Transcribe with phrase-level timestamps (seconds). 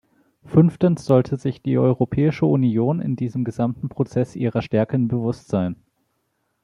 [0.43, 5.75] Fünftens sollte sich die Europäische Union in diesem gesamten Prozess ihrer Stärken bewusst sein.